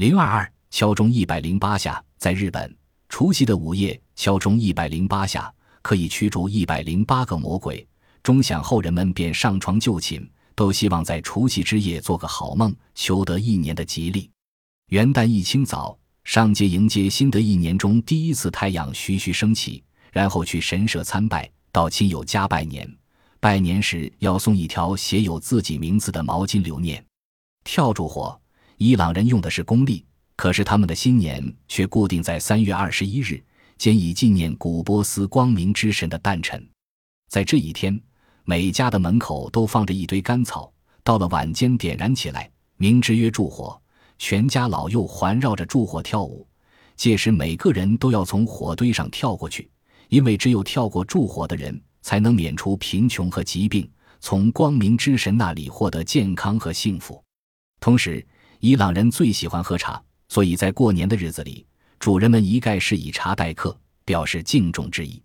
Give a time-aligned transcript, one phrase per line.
[0.00, 2.74] 零二二敲钟一百零八下，在日本，
[3.10, 7.86] 除夕的午夜敲钟一百零八下，可以驱逐一百零八个魔鬼。
[8.22, 14.30] 钟响后，人们便上床就寝，都希望在除夕之夜做个好梦，求得一年的吉利。
[14.86, 22.90] 元旦一清早，上街迎接新的一年中第一次太阳徐徐升起，然后去神社参拜，到亲友家拜年。
[23.38, 27.04] 拜年时要送一条写有自己名字的毛巾留念。
[27.64, 28.39] 跳烛火。
[28.82, 30.02] 伊朗人用的是公历，
[30.36, 33.38] 可是他们的新年却固定在三月二十一日，
[33.76, 36.66] 兼以纪念古波斯光明之神的诞辰。
[37.28, 38.00] 在这一天，
[38.44, 40.72] 每家的门口都放着一堆干草，
[41.04, 43.78] 到了晚间点燃起来，名之曰助火。
[44.16, 46.48] 全家老幼环绕着助火跳舞，
[46.96, 49.70] 届时每个人都要从火堆上跳过去，
[50.08, 53.86] 因为只有跳过助火的人，才能免除贫穷和疾病，
[54.20, 57.22] 从光明之神那里获得健康和幸福。
[57.78, 58.26] 同时，
[58.60, 61.64] 伊朗人最喜欢喝茶，所以在过年的日子里，
[61.98, 65.22] 主人们一概是以茶待客，表示敬重之意。